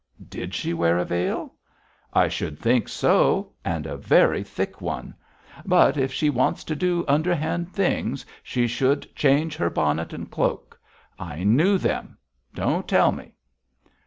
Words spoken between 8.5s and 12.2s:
should change her bonnet and cloak. I knew them!